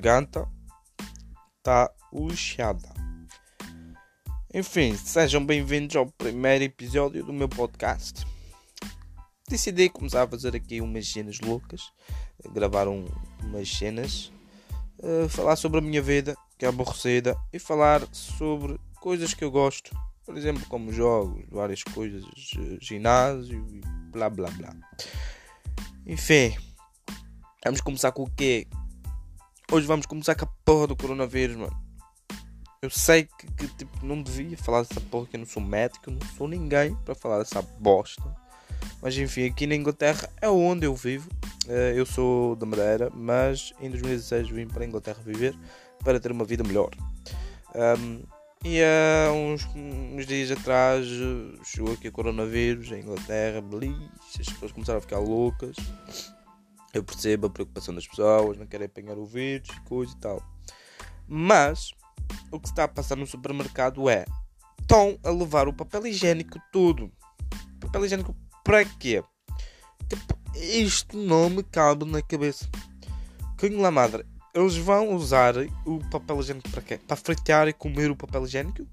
garganta 0.00 0.48
está 1.58 1.92
lixada. 2.10 2.88
Enfim, 4.52 4.96
sejam 4.96 5.44
bem-vindos 5.44 5.94
ao 5.94 6.06
primeiro 6.06 6.64
episódio 6.64 7.22
do 7.22 7.34
meu 7.34 7.48
podcast. 7.48 8.26
Decidi 9.46 9.90
começar 9.90 10.22
a 10.22 10.26
fazer 10.26 10.56
aqui 10.56 10.80
umas 10.80 11.06
cenas 11.06 11.38
loucas, 11.40 11.92
gravar 12.54 12.88
um, 12.88 13.04
umas 13.44 13.68
cenas, 13.68 14.32
uh, 15.00 15.28
falar 15.28 15.56
sobre 15.56 15.80
a 15.80 15.82
minha 15.82 16.00
vida, 16.00 16.34
que 16.58 16.64
é 16.64 16.68
aborrecida, 16.68 17.36
e 17.52 17.58
falar 17.58 18.02
sobre 18.10 18.80
coisas 19.00 19.34
que 19.34 19.44
eu 19.44 19.50
gosto, 19.50 19.94
por 20.24 20.34
exemplo, 20.34 20.64
como 20.66 20.90
jogos, 20.90 21.44
várias 21.50 21.82
coisas, 21.82 22.24
ginásio 22.80 23.66
e 23.68 23.80
blá 24.10 24.30
blá 24.30 24.48
blá. 24.50 24.74
Enfim, 26.06 26.56
vamos 27.62 27.82
começar 27.82 28.12
com 28.12 28.22
o 28.22 28.30
quê? 28.30 28.66
Hoje 29.72 29.86
vamos 29.86 30.04
começar 30.04 30.34
com 30.34 30.46
a 30.46 30.48
porra 30.64 30.88
do 30.88 30.96
coronavírus, 30.96 31.54
mano. 31.54 31.76
Eu 32.82 32.90
sei 32.90 33.28
que, 33.38 33.46
que 33.52 33.68
tipo, 33.68 34.04
não 34.04 34.20
devia 34.20 34.58
falar 34.58 34.82
dessa 34.82 35.00
porra, 35.00 35.26
que 35.26 35.36
eu 35.36 35.38
não 35.38 35.46
sou 35.46 35.62
médico, 35.62 36.10
não 36.10 36.20
sou 36.36 36.48
ninguém 36.48 36.96
para 37.04 37.14
falar 37.14 37.38
dessa 37.38 37.62
bosta. 37.62 38.36
Mas 39.00 39.16
enfim, 39.16 39.46
aqui 39.46 39.68
na 39.68 39.76
Inglaterra 39.76 40.28
é 40.42 40.48
onde 40.48 40.86
eu 40.86 40.94
vivo. 40.96 41.30
Eh, 41.68 41.92
eu 41.94 42.04
sou 42.04 42.56
da 42.56 42.66
Madeira, 42.66 43.12
mas 43.14 43.72
em 43.80 43.88
2016 43.90 44.48
vim 44.50 44.66
para 44.66 44.82
a 44.82 44.88
Inglaterra 44.88 45.20
viver 45.24 45.56
para 46.02 46.18
ter 46.18 46.32
uma 46.32 46.44
vida 46.44 46.64
melhor. 46.64 46.90
Um, 47.72 48.24
e 48.64 48.80
há 48.82 49.30
uns, 49.32 49.68
uns, 49.76 50.26
dias 50.26 50.50
atrás 50.50 51.06
chegou 51.64 51.94
aqui 51.94 52.08
o 52.08 52.12
coronavírus 52.12 52.90
em 52.90 53.02
Inglaterra, 53.02 53.60
beliche, 53.60 54.40
as 54.40 54.48
pessoas 54.48 54.72
começaram 54.72 54.98
a 54.98 55.02
ficar 55.02 55.20
loucas. 55.20 55.76
Eu 56.92 57.04
percebo 57.04 57.46
a 57.46 57.50
preocupação 57.50 57.94
das 57.94 58.06
pessoas, 58.06 58.58
não 58.58 58.66
querem 58.66 58.86
apanhar 58.86 59.16
o 59.16 59.24
vírus 59.24 59.68
coisa 59.88 60.12
e 60.12 60.16
tal. 60.16 60.42
Mas 61.26 61.92
o 62.50 62.58
que 62.58 62.68
está 62.68 62.84
a 62.84 62.88
passar 62.88 63.16
no 63.16 63.26
supermercado 63.26 64.08
é 64.08 64.24
estão 64.80 65.18
a 65.22 65.30
levar 65.30 65.68
o 65.68 65.72
papel 65.72 66.06
higiênico 66.06 66.58
tudo. 66.72 67.10
Papel 67.78 68.06
higiênico 68.06 68.34
para 68.64 68.84
quê? 68.84 69.22
Tipo, 70.08 70.38
isto 70.56 71.16
não 71.16 71.48
me 71.48 71.62
cabe 71.62 72.04
na 72.04 72.20
cabeça. 72.20 72.68
Quem 73.56 73.76
lá 73.76 73.90
madre, 73.90 74.26
eles 74.52 74.76
vão 74.76 75.14
usar 75.14 75.54
o 75.86 76.00
papel 76.10 76.40
higiênico 76.40 76.70
para 76.70 76.82
quê? 76.82 76.98
Para 76.98 77.16
fritar 77.16 77.68
e 77.68 77.72
comer 77.72 78.10
o 78.10 78.16
papel 78.16 78.44
higiênico? 78.44 78.84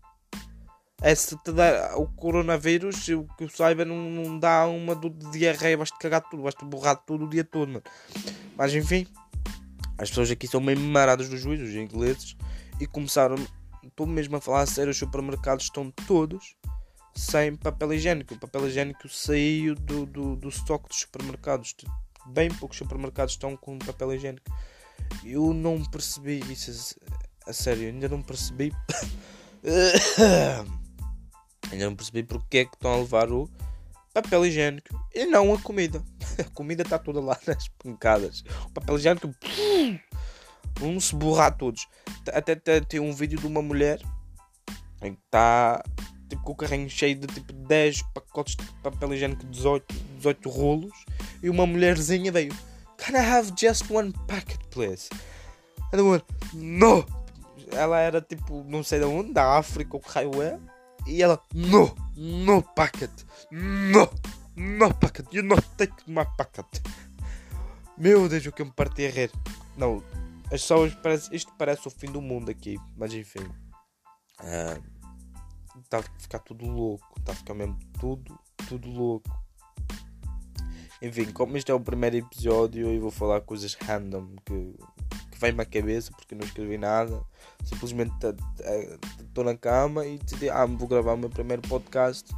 É 1.02 1.14
der 1.52 1.94
o 1.96 2.08
coronavírus, 2.08 3.08
o 3.10 3.24
que 3.38 3.44
eu 3.44 3.50
saiba, 3.50 3.86
não, 3.86 3.96
não 4.10 4.40
dá 4.40 4.66
uma 4.66 4.96
do 4.96 5.10
diarreia, 5.32 5.78
vais-te 5.78 5.98
cagar 6.00 6.22
tudo, 6.22 6.42
vais-te 6.42 6.66
borrar 6.66 6.98
tudo 7.06 7.26
o 7.26 7.30
dia 7.30 7.44
todo, 7.44 7.70
mano. 7.70 7.84
Mas 8.58 8.74
enfim, 8.74 9.06
as 9.98 10.10
pessoas 10.10 10.32
aqui 10.32 10.48
são 10.48 10.60
meio 10.60 10.80
maradas 10.80 11.30
dos 11.30 11.40
juízes, 11.40 11.70
os 11.70 11.76
ingleses, 11.76 12.36
e 12.80 12.88
começaram, 12.88 13.36
estou 13.84 14.08
mesmo 14.08 14.38
a 14.38 14.42
falar 14.42 14.62
a 14.62 14.66
sério, 14.66 14.90
os 14.90 14.98
supermercados 14.98 15.66
estão 15.66 15.92
todos 16.08 16.56
sem 17.16 17.56
papel 17.56 17.94
higiênico. 17.94 18.34
O 18.34 18.40
papel 18.40 18.68
higiênico 18.68 19.08
saiu 19.10 19.76
do, 19.76 20.06
do, 20.06 20.36
do 20.36 20.50
estoque 20.50 20.90
dos 20.90 21.00
supermercados. 21.00 21.76
Bem 22.28 22.50
poucos 22.50 22.78
supermercados 22.78 23.34
estão 23.34 23.56
com 23.56 23.78
papel 23.80 24.14
higiênico. 24.14 24.52
Eu 25.24 25.54
não 25.54 25.84
percebi 25.84 26.40
isso 26.52 26.96
a 27.46 27.54
sério, 27.54 27.88
ainda 27.88 28.10
não 28.10 28.22
percebi. 28.22 28.72
Ainda 31.72 31.86
não 31.86 31.96
percebi 31.96 32.24
porque 32.24 32.60
é 32.60 32.66
que 32.66 32.76
estão 32.76 32.94
a 32.94 32.98
levar 32.98 33.32
o 33.32 33.50
papel 34.14 34.46
higiênico 34.46 35.00
e 35.14 35.26
não 35.26 35.54
a 35.54 35.60
comida. 35.60 36.04
A 36.38 36.44
comida 36.52 36.84
está 36.84 37.00
toda 37.00 37.20
lá 37.20 37.38
nas 37.48 37.68
pancadas. 37.80 38.44
O 38.66 38.70
papel 38.72 38.98
higiênico. 38.98 39.34
Vamos 40.80 41.06
se 41.06 41.16
borrar 41.16 41.58
todos. 41.58 41.88
Até, 42.32 42.56
tem 42.56 43.00
um 43.00 43.12
vídeo 43.12 43.40
de 43.40 43.48
uma 43.48 43.62
mulher 43.62 44.00
que 45.02 45.08
está 45.08 45.84
tipo, 46.30 46.44
com 46.44 46.52
o 46.52 46.56
carrinho 46.56 46.90
cheio 46.90 47.16
de 47.16 47.28
tipo 47.28 47.54
10 47.54 48.04
pacotes 48.14 48.56
de 48.56 48.66
papel 48.84 49.14
higiênico, 49.14 49.46
18, 49.48 49.96
18 50.18 50.50
rolos. 50.50 51.06
E 51.42 51.50
uma 51.50 51.66
mulherzinha 51.66 52.32
veio. 52.32 52.54
Can 52.98 53.14
I 53.14 53.26
have 53.26 53.54
just 53.58 53.90
one 53.90 54.14
packet, 54.28 54.60
please? 54.70 55.10
And 55.94 55.98
the 55.98 56.04
one, 56.04 56.22
no! 56.54 57.06
Ela 57.72 58.00
era 58.00 58.22
tipo, 58.22 58.64
não 58.64 58.84
sei 58.84 59.00
de 59.00 59.06
onde, 59.06 59.34
da 59.34 59.58
África, 59.58 59.98
o 59.98 60.00
que 60.00 60.10
raio 60.10 60.42
é. 60.42 60.60
E 61.08 61.24
ela, 61.24 61.42
no, 61.54 61.96
no 62.16 62.62
packet, 62.62 63.12
no, 63.50 64.10
no 64.56 64.94
packet, 64.96 65.26
you 65.32 65.42
not 65.42 65.66
take 65.78 65.94
my 66.06 66.26
packet. 66.38 66.66
Meu 67.98 68.28
Deus, 68.28 68.46
o 68.46 68.52
que 68.52 68.62
eu 68.62 68.66
me 68.66 68.72
parti 68.74 69.06
a 69.06 69.10
rir. 69.10 69.32
Não, 69.78 70.04
as 70.46 70.62
pessoas, 70.62 70.94
parece, 70.96 71.36
isto 71.36 71.52
parece 71.58 71.88
o 71.88 71.92
fim 71.92 72.12
do 72.12 72.22
mundo 72.22 72.52
aqui, 72.52 72.78
mas 72.96 73.14
enfim. 73.14 73.44
Uh, 74.40 74.84
está 75.82 76.00
a 76.00 76.04
ficar 76.20 76.40
tudo 76.40 76.66
louco, 76.66 77.06
está 77.18 77.32
a 77.32 77.36
ficar 77.36 77.54
mesmo 77.54 77.78
tudo, 78.00 78.38
tudo 78.68 78.90
louco. 78.90 79.30
Enfim, 81.02 81.32
como 81.32 81.58
este 81.58 81.72
é 81.72 81.74
o 81.74 81.80
primeiro 81.80 82.18
episódio, 82.18 82.92
eu 82.92 83.00
vou 83.02 83.12
falar 83.12 83.42
coisas 83.42 83.74
random 83.76 84.36
que, 84.46 84.76
que 85.38 85.42
vem-me 85.42 85.62
à 85.62 85.66
cabeça 85.66 86.12
porque 86.12 86.36
não 86.36 86.46
escrevi 86.46 86.78
nada. 86.78 87.24
Simplesmente 87.64 88.14
estou 89.22 89.44
na 89.44 89.56
cama 89.56 90.06
e 90.06 90.18
decidi, 90.18 90.50
ah, 90.50 90.66
vou 90.66 90.88
gravar 90.88 91.14
o 91.14 91.18
meu 91.18 91.30
primeiro 91.30 91.62
podcast 91.62 92.34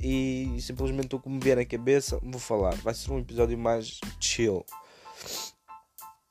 e 0.00 0.56
simplesmente 0.60 1.14
o 1.14 1.20
que 1.20 1.28
me 1.28 1.40
vier 1.40 1.56
na 1.56 1.64
cabeça 1.64 2.18
vou 2.22 2.40
falar. 2.40 2.74
Vai 2.76 2.94
ser 2.94 3.10
um 3.12 3.18
episódio 3.18 3.58
mais 3.58 4.00
chill. 4.20 4.64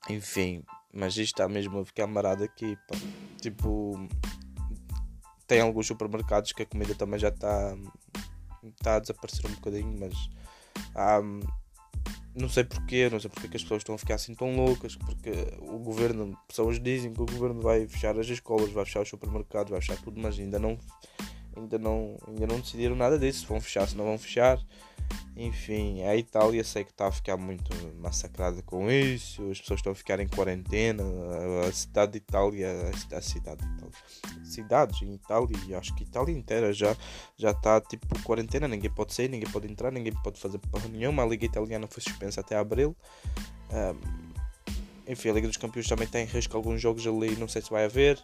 Enfim, 0.09 0.63
mas 0.94 1.17
isto 1.17 1.35
está 1.35 1.47
mesmo 1.47 1.79
a 1.79 1.85
ficar 1.85 2.07
marado 2.07 2.44
aqui. 2.44 2.78
Pá. 2.88 2.95
Tipo, 3.41 4.07
tem 5.45 5.61
alguns 5.61 5.88
supermercados 5.88 6.53
que 6.53 6.63
a 6.63 6.66
comida 6.66 6.95
também 6.95 7.19
já 7.19 7.29
está 7.29 7.75
tá 8.81 8.95
a 8.95 9.00
desaparecer 9.00 9.45
um 9.45 9.53
bocadinho, 9.55 9.97
mas 10.00 10.13
um, 11.22 11.41
não 12.36 12.50
sei 12.50 12.64
porquê, 12.64 13.10
não 13.10 13.20
sei 13.20 13.30
porque 13.30 13.48
que 13.48 13.58
as 13.58 13.64
pessoas 13.64 13.82
estão 13.82 13.96
a 13.96 13.98
ficar 13.98 14.16
assim 14.16 14.34
tão 14.34 14.56
loucas, 14.56 14.96
porque 14.96 15.32
o 15.60 15.78
governo, 15.78 16.38
pessoas 16.48 16.80
dizem 16.80 17.14
que 17.14 17.22
o 17.22 17.26
governo 17.26 17.62
vai 17.62 17.88
fechar 17.88 18.18
as 18.18 18.28
escolas, 18.28 18.72
vai 18.72 18.86
fechar 18.86 19.02
os 19.02 19.10
supermercados, 19.10 19.72
vai 19.72 19.82
fechar 19.82 19.98
tudo, 20.02 20.20
mas 20.20 20.40
ainda 20.40 20.60
não 20.60 20.78
ainda 21.56 21.78
não, 21.78 22.18
ainda 22.28 22.47
não 22.47 22.59
decidiram 22.59 22.96
nada 22.96 23.18
disso, 23.18 23.47
vão 23.47 23.62
fechar, 23.62 23.88
se 23.88 23.96
não 23.96 24.06
vão 24.06 24.18
fechar. 24.18 24.59
Enfim, 25.36 26.03
a 26.03 26.16
Itália 26.16 26.64
sei 26.64 26.84
que 26.84 26.91
está 26.91 27.08
a 27.08 27.12
ficar 27.12 27.38
muito 27.38 27.72
massacrada 28.00 28.62
com 28.62 28.90
isso, 28.90 29.50
as 29.50 29.59
pessoas 29.59 29.80
estão 29.80 29.91
a 29.91 29.96
ficar 29.96 30.19
em 30.19 30.28
quarentena, 30.28 31.03
a 31.68 31.72
cidade 31.72 32.14
de 32.14 32.18
Itália, 32.19 32.69
a 33.12 33.22
cidade 33.22 33.62
de 33.62 33.68
Itália, 33.68 33.91
cidades 34.44 35.02
em 35.02 35.14
Itália, 35.14 35.80
acho 35.80 35.96
que 35.96 36.03
Itália 36.03 36.36
inteira 36.36 36.72
já 36.72 36.96
já 37.36 37.52
está 37.52 37.81
tipo 37.81 38.22
quarentena, 38.22 38.68
ninguém 38.68 38.91
pode 38.91 39.14
sair, 39.14 39.28
ninguém 39.28 39.50
pode 39.50 39.70
entrar, 39.72 39.91
ninguém 39.91 40.14
pode 40.24 40.40
fazer 40.40 40.59
porra 40.59 40.88
nenhuma, 40.88 41.24
a 41.24 41.25
Liga 41.25 41.46
Italiana 41.46 41.88
foi 41.88 42.03
suspensa 42.03 42.41
até 42.41 42.56
abril. 42.56 42.96
Um, 43.72 44.34
enfim, 45.08 45.30
a 45.30 45.34
Liga 45.34 45.47
dos 45.47 45.58
Campeões 45.58 45.88
também 45.88 46.08
tem 46.08 46.25
risco 46.25 46.56
alguns 46.56 46.81
jogos 46.81 47.06
ali, 47.06 47.35
não 47.35 47.47
sei 47.47 47.62
se 47.62 47.70
vai 47.70 47.85
haver. 47.85 48.24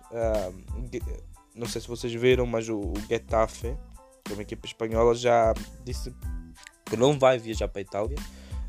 Não 1.59 1.67
sei 1.67 1.81
se 1.81 1.87
vocês 1.87 2.13
viram, 2.13 2.45
mas 2.45 2.69
o, 2.69 2.79
o 2.79 2.93
Getafe, 3.09 3.77
que 4.23 4.31
é 4.31 4.33
uma 4.33 4.41
equipa 4.41 4.65
espanhola, 4.65 5.13
já 5.13 5.53
disse 5.83 6.15
que 6.85 6.95
não 6.95 7.19
vai 7.19 7.37
viajar 7.37 7.67
para 7.67 7.81
a 7.81 7.81
Itália, 7.81 8.15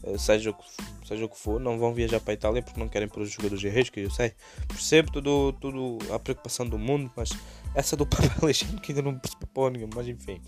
eh, 0.02 0.18
seja 0.18 0.50
o, 0.50 0.54
que, 0.54 0.64
seja 1.06 1.24
o 1.24 1.28
que 1.28 1.38
for, 1.38 1.60
não 1.60 1.78
vão 1.78 1.94
viajar 1.94 2.18
para 2.18 2.32
a 2.32 2.34
Itália 2.34 2.62
porque 2.62 2.80
não 2.80 2.88
querem 2.88 3.08
pôr 3.08 3.22
os 3.22 3.30
jogadores 3.30 3.62
em 3.62 3.68
risco. 3.68 3.98
Eu 3.98 4.10
sei, 4.10 4.34
percebo 4.66 5.12
tudo, 5.12 5.52
tudo 5.60 5.98
a 6.12 6.18
preocupação 6.18 6.68
do 6.68 6.76
mundo, 6.76 7.10
mas 7.16 7.30
essa 7.74 7.96
do 7.96 8.04
papel 8.06 8.50
higiênico 8.50 8.84
ainda 8.88 9.02
não 9.02 9.18
percebo 9.18 9.70
nenhum, 9.70 9.88
mas 9.94 10.08
enfim. 10.08 10.42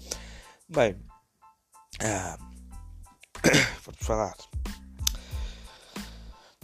Bem, 0.68 0.96
ah, 2.00 2.36
vamos 3.84 4.00
falar. 4.00 4.34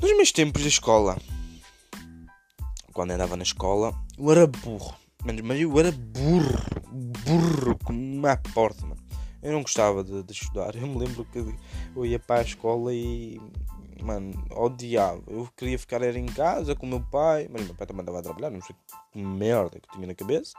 Nos 0.01 0.17
meus 0.17 0.33
tempos 0.33 0.63
de 0.63 0.69
escola, 0.69 1.17
quando 2.93 3.13
andava 3.13 3.37
na 3.37 3.45
escola, 3.45 3.95
eu 4.19 4.31
era 4.33 4.47
burro. 4.47 5.08
Mas 5.25 5.61
eu 5.61 5.79
era 5.79 5.93
burro, 5.93 6.59
burro 7.25 7.79
como 7.85 7.99
uma 7.99 8.37
porta, 8.37 8.87
mano. 8.87 9.01
Eu 9.43 9.53
não 9.53 9.63
gostava 9.63 10.03
de, 10.03 10.23
de, 10.23 10.33
estudar. 10.33 10.75
Eu 10.75 10.87
me 10.87 10.99
lembro 10.99 11.25
que 11.25 11.45
eu 11.95 12.07
ia 12.07 12.19
para 12.19 12.41
a 12.41 12.45
escola 12.45 12.93
e, 12.93 13.41
mano, 14.03 14.33
odiava. 14.51 15.23
Eu 15.29 15.49
queria 15.57 15.79
ficar 15.79 16.03
era 16.03 16.19
em 16.19 16.27
casa 16.27 16.75
com 16.75 16.87
o 16.87 16.89
meu 16.89 17.01
pai, 17.01 17.49
mas 17.51 17.65
meu 17.65 17.75
pai 17.75 17.87
também 17.87 18.03
andava 18.03 18.19
a 18.19 18.23
trabalhar, 18.23 18.51
não 18.51 18.61
sei 18.63 18.75
que 19.13 19.19
merda 19.19 19.79
que 19.79 19.89
tinha 19.93 20.07
na 20.07 20.15
cabeça. 20.15 20.53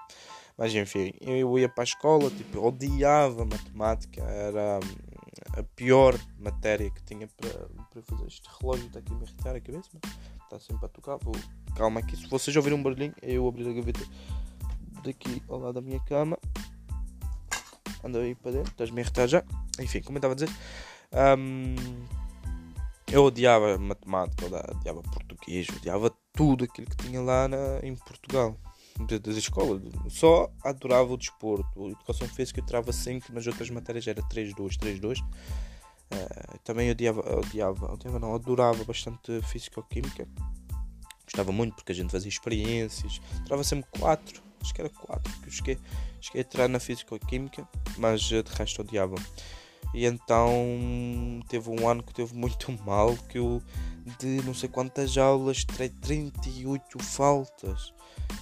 Mas 0.58 0.74
enfim, 0.76 1.14
eu 1.22 1.58
ia 1.58 1.70
para 1.70 1.84
a 1.84 1.86
escola, 1.86 2.30
tipo, 2.30 2.66
odiava 2.66 3.46
matemática, 3.46 4.22
era 4.24 4.80
a 5.58 5.64
pior 5.64 6.20
matéria 6.38 6.90
que 6.90 7.02
tinha 7.04 7.28
para, 7.28 7.68
para 7.92 8.02
fazer. 8.02 8.28
Este 8.28 8.50
relógio 8.60 8.88
está 8.88 9.00
aqui 9.00 9.14
a 9.14 9.16
me 9.16 9.24
irritar 9.24 9.56
a 9.56 9.62
cabeça, 9.62 9.90
mas 9.94 10.14
está 10.44 10.60
sempre 10.60 10.86
a 10.86 10.90
tocar. 10.90 11.18
Vou, 11.18 11.36
calma 11.76 12.02
aqui, 12.02 12.16
se 12.16 12.28
vocês 12.28 12.56
ouvirem 12.56 12.78
um 12.78 12.84
barulhinho, 12.84 13.14
eu 13.22 13.48
abrir 13.48 13.70
a 13.70 13.74
gaveta 13.74 14.06
daqui 15.02 15.42
ao 15.48 15.60
lado 15.60 15.74
da 15.74 15.82
minha 15.82 16.00
cama. 16.02 16.38
Anda 18.04 18.20
aí 18.20 18.36
para 18.36 18.52
dentro, 18.52 18.72
estás-me 18.72 19.00
a 19.00 19.04
irritar 19.04 19.28
já. 19.28 19.44
Enfim, 19.80 20.02
como 20.02 20.18
eu 20.18 20.20
estava 20.20 20.34
a 20.34 20.36
dizer, 20.36 20.50
um, 21.38 21.76
eu 23.12 23.24
odiava 23.24 23.78
matemática, 23.78 24.46
odiava 24.76 25.02
português, 25.02 25.68
odiava 25.70 26.12
tudo 26.34 26.64
aquilo 26.64 26.88
que 26.88 26.98
tinha 26.98 27.22
lá 27.22 27.48
na, 27.48 27.80
em 27.84 27.96
Portugal. 27.96 28.58
Das 29.24 29.38
escolas, 29.38 29.82
só 30.10 30.52
adorava 30.64 31.14
o 31.14 31.18
desporto. 31.18 31.86
A 31.86 31.90
educação 31.90 32.28
física 32.28 32.60
eu 32.60 32.66
tirava 32.66 32.92
5, 32.92 33.32
nas 33.32 33.48
outras 33.48 33.70
matérias 33.70 34.06
era 34.06 34.22
3-2, 34.24 34.78
3-2. 34.78 35.22
Uh, 35.22 36.60
também 36.64 36.92
odiava, 36.92 37.22
odiava, 37.38 37.94
odiava, 37.94 38.20
não, 38.20 38.36
adorava 38.36 38.84
bastante 38.84 39.42
físico-química. 39.44 40.28
Gostava 41.24 41.52
muito 41.52 41.76
porque 41.76 41.92
a 41.94 41.96
gente 41.96 42.12
fazia 42.12 42.28
experiências. 42.28 43.22
Tirava 43.44 43.64
sempre 43.64 43.90
4, 44.00 44.42
acho 44.62 44.74
que 44.74 44.82
era 44.82 44.90
4, 44.90 45.34
que 45.42 45.48
eu 45.48 45.52
cheguei, 45.52 45.78
cheguei 46.22 46.42
a 46.42 46.44
tirar 46.44 46.68
na 46.68 46.80
físico-química, 46.80 47.68
mas 47.98 48.22
de 48.22 48.44
resto 48.58 48.82
odiava. 48.82 49.16
E 49.94 50.06
então 50.06 50.52
teve 51.48 51.70
um 51.70 51.88
ano 51.88 52.04
que 52.04 52.14
teve 52.14 52.36
muito 52.36 52.72
mal, 52.86 53.16
que 53.30 53.38
eu 53.40 53.62
de 54.20 54.42
não 54.44 54.54
sei 54.54 54.70
quantas 54.70 55.18
aulas 55.18 55.66
tirei 55.66 55.90
38 55.90 57.04
faltas. 57.04 57.94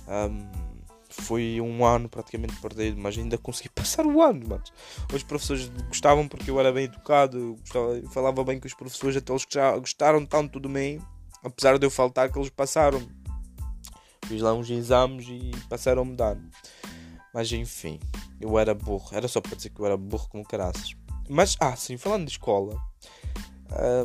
Um, 0.07 0.77
foi 1.09 1.59
um 1.61 1.85
ano 1.85 2.09
praticamente 2.09 2.55
perdido, 2.61 2.99
mas 2.99 3.17
ainda 3.17 3.37
consegui 3.37 3.69
passar 3.73 4.05
o 4.05 4.21
ano, 4.21 4.47
mano. 4.47 4.63
Os 5.13 5.23
professores 5.23 5.69
gostavam 5.87 6.27
porque 6.27 6.49
eu 6.51 6.59
era 6.59 6.71
bem 6.71 6.85
educado, 6.85 7.57
gostava, 7.61 8.01
falava 8.11 8.43
bem 8.43 8.59
com 8.59 8.67
os 8.67 8.73
professores, 8.73 9.17
até 9.17 9.31
eles 9.31 9.45
gostaram 9.79 10.25
tanto 10.25 10.59
de 10.59 10.67
mim, 10.67 11.01
apesar 11.43 11.77
de 11.77 11.85
eu 11.85 11.91
faltar, 11.91 12.31
que 12.31 12.37
eles 12.37 12.49
passaram. 12.49 13.01
Fiz 14.27 14.41
lá 14.41 14.53
uns 14.53 14.69
exames 14.69 15.25
e 15.29 15.51
passaram-me 15.69 16.15
dar. 16.15 16.38
Mas 17.33 17.51
enfim, 17.51 18.00
eu 18.41 18.57
era 18.57 18.74
burro, 18.74 19.09
era 19.12 19.27
só 19.27 19.39
para 19.39 19.56
dizer 19.56 19.69
que 19.69 19.79
eu 19.79 19.85
era 19.85 19.97
burro 19.97 20.27
como 20.29 20.44
caraças. 20.44 20.95
Mas, 21.29 21.56
ah, 21.59 21.75
sim, 21.75 21.97
falando 21.97 22.25
de 22.25 22.31
escola, 22.31 22.81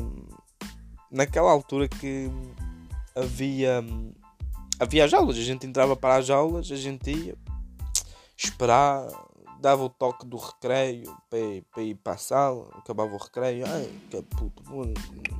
um, 0.01 0.27
naquela 1.11 1.51
altura 1.51 1.89
que 1.89 2.31
havia 3.15 3.85
havia 4.79 5.05
as 5.05 5.15
aulas, 5.15 5.37
a 5.37 5.43
gente 5.43 5.67
entrava 5.67 5.95
para 5.95 6.17
as 6.17 6.29
aulas, 6.29 6.71
a 6.73 6.77
gente 6.77 7.11
ia 7.11 7.37
esperar, 8.37 9.07
dava 9.61 9.85
o 9.85 9.89
toque 9.89 10.27
do 10.27 10.37
recreio 10.37 11.17
para 11.31 11.39
ir, 11.39 11.63
para, 11.71 11.83
ir 11.83 11.95
para 11.95 12.15
a 12.15 12.19
sala, 12.19 12.69
acabava 12.75 13.15
o 13.15 13.19
recreio, 13.19 13.65
ai 13.65 13.89
que 14.11 14.21
puto, 14.23 14.63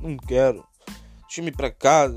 não 0.01 0.15
quero, 0.15 0.65
deixa-me 1.23 1.49
ir 1.49 1.55
para 1.55 1.69
casa. 1.69 2.15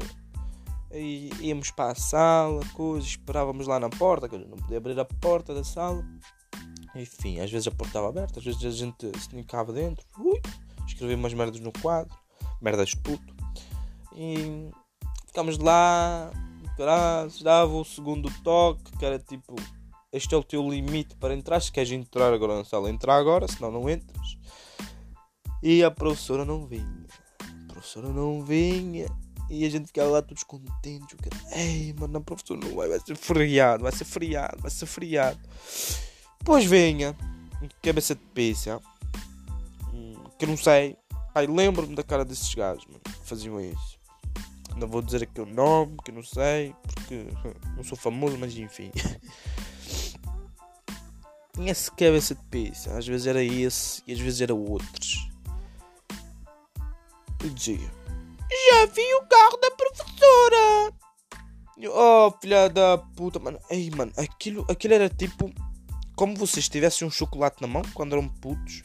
E 0.97 1.31
íamos 1.41 1.71
para 1.71 1.93
a 1.93 1.95
sala, 1.95 2.65
coisas, 2.75 3.11
esperávamos 3.11 3.67
lá 3.67 3.79
na 3.79 3.89
porta, 3.91 4.29
que 4.29 4.39
não 4.39 4.57
podia 4.57 4.79
abrir 4.79 4.99
a 4.99 5.05
porta 5.05 5.55
da 5.55 5.63
sala. 5.63 6.05
Enfim, 6.95 7.41
às 7.41 7.51
vezes 7.51 7.69
a 7.69 7.71
porta 7.71 7.89
estava 7.89 8.09
aberta, 8.09 8.39
às 8.39 8.45
vezes 8.45 8.65
a 8.65 8.71
gente 8.71 9.19
se 9.19 9.35
nicava 9.35 9.73
dentro, 9.73 10.05
ui, 10.19 10.41
escrevia 10.87 11.17
umas 11.17 11.35
merdas 11.35 11.61
no 11.61 11.73
quadro, 11.73 12.17
merdas 12.61 12.95
puto. 12.95 13.35
E 14.17 14.71
ficámos 15.27 15.59
lá 15.59 16.33
Caralho, 16.77 17.33
dava 17.43 17.73
o 17.73 17.85
segundo 17.87 18.31
toque, 18.43 18.93
que 18.99 19.05
era 19.05 19.19
tipo, 19.19 19.57
este 20.13 20.35
é 20.35 20.37
o 20.37 20.43
teu 20.43 20.69
limite 20.69 21.17
para 21.17 21.35
entrar. 21.35 21.59
Se 21.61 21.73
queres 21.73 21.91
entrar 21.91 22.35
agora 22.35 22.55
na 22.55 22.65
sala, 22.65 22.91
entrar 22.91 23.17
agora, 23.17 23.49
senão 23.49 23.71
não 23.71 23.89
entras. 23.89 24.37
E 25.63 25.83
a 25.83 25.91
professora 25.91 26.45
não 26.45 26.67
vinha. 26.67 27.07
A 27.41 27.73
professora 27.73 28.09
não 28.11 28.45
vinha. 28.45 29.07
E 29.49 29.65
a 29.65 29.71
gente 29.71 29.87
ficava 29.87 30.11
lá 30.11 30.23
todos 30.23 30.43
contentes. 30.43 31.15
O 31.15 31.17
cara, 31.17 31.61
ei, 31.61 31.95
mano, 31.99 32.19
a 32.19 32.21
professora 32.21 32.61
não 32.61 32.75
vai, 32.75 32.89
vai 32.89 32.99
ser 33.01 33.17
friado, 33.17 33.83
vai 33.83 33.93
ser 33.93 34.05
friado, 34.05 34.61
vai 34.61 34.71
ser 34.71 34.87
friado. 34.87 35.39
Pois 36.45 36.65
venha, 36.65 37.17
cabeça 37.83 38.15
de. 38.15 38.81
Hum, 39.93 40.15
que 40.39 40.45
eu 40.45 40.49
não 40.49 40.57
sei. 40.57 40.97
Ai, 41.35 41.47
lembro-me 41.47 41.95
da 41.95 42.03
cara 42.03 42.25
desses 42.25 42.53
gajos, 42.55 42.87
mano, 42.87 43.01
que 43.01 43.29
faziam 43.29 43.61
isso. 43.61 43.97
Não 44.77 44.89
vou 44.89 45.01
dizer 45.01 45.23
aqui 45.23 45.41
o 45.41 45.47
nome, 45.47 45.97
que 46.05 46.13
não 46.13 46.23
sei, 46.23 46.75
porque 46.83 47.27
não 47.77 47.85
sou 47.85 47.97
famoso, 47.97 48.37
mas 48.37 48.57
enfim. 48.57 48.91
Tinha 51.55 51.71
esse 51.73 51.91
cabeça 51.91 52.35
de 52.35 52.43
pizza. 52.45 52.97
Às 52.97 53.07
vezes 53.07 53.27
era 53.27 53.43
esse 53.43 54.03
e 54.07 54.13
às 54.13 54.19
vezes 54.19 54.41
era 54.41 54.55
outros. 54.55 55.31
E 57.45 57.51
dizia: 57.51 57.91
Já 58.51 58.87
vi 58.87 59.15
o 59.15 59.27
carro 59.27 59.57
da 59.59 59.71
professora. 59.73 60.93
Oh, 61.93 62.33
filha 62.41 62.69
da 62.69 62.99
puta, 62.99 63.39
mano. 63.39 63.59
Ei, 63.71 63.91
mano, 63.91 64.13
aquilo, 64.17 64.65
aquilo 64.69 64.95
era 64.95 65.09
tipo. 65.09 65.53
Como 66.15 66.35
vocês 66.35 66.69
tivessem 66.69 67.07
um 67.07 67.11
chocolate 67.11 67.61
na 67.61 67.67
mão 67.67 67.83
quando 67.93 68.15
eram 68.15 68.27
putos 68.27 68.83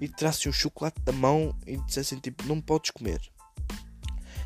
e 0.00 0.08
tirassem 0.08 0.48
um 0.48 0.52
chocolate 0.52 0.98
da 1.02 1.12
mão 1.12 1.54
e 1.66 1.76
dissessem 1.78 2.18
tipo: 2.18 2.46
Não 2.46 2.60
podes 2.60 2.90
comer 2.90 3.20